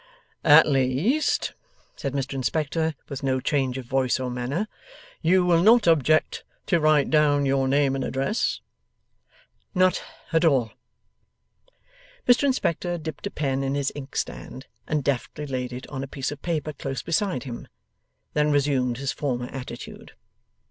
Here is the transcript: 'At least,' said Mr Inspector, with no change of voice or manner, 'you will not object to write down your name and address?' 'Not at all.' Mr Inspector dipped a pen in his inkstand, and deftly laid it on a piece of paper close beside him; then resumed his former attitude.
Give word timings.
'At 0.43 0.65
least,' 0.65 1.53
said 1.95 2.13
Mr 2.13 2.33
Inspector, 2.33 2.95
with 3.07 3.21
no 3.21 3.39
change 3.39 3.77
of 3.77 3.85
voice 3.85 4.19
or 4.19 4.31
manner, 4.31 4.67
'you 5.21 5.45
will 5.45 5.61
not 5.61 5.85
object 5.85 6.43
to 6.65 6.79
write 6.79 7.11
down 7.11 7.45
your 7.45 7.67
name 7.67 7.93
and 7.93 8.03
address?' 8.03 8.61
'Not 9.75 10.03
at 10.33 10.43
all.' 10.43 10.71
Mr 12.27 12.45
Inspector 12.45 12.97
dipped 12.97 13.27
a 13.27 13.29
pen 13.29 13.61
in 13.63 13.75
his 13.75 13.91
inkstand, 13.93 14.65
and 14.87 15.03
deftly 15.03 15.45
laid 15.45 15.71
it 15.71 15.85
on 15.89 16.03
a 16.03 16.07
piece 16.07 16.31
of 16.31 16.41
paper 16.41 16.73
close 16.73 17.03
beside 17.03 17.43
him; 17.43 17.67
then 18.33 18.51
resumed 18.51 18.97
his 18.97 19.11
former 19.11 19.49
attitude. 19.51 20.13